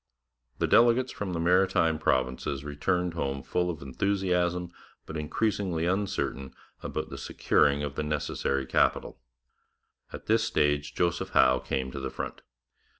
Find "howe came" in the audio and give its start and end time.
11.33-11.91